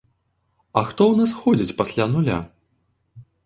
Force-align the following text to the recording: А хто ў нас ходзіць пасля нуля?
А 0.81 0.83
хто 0.87 1.03
ў 1.11 1.15
нас 1.21 1.31
ходзіць 1.43 1.77
пасля 1.85 2.11
нуля? 2.17 2.41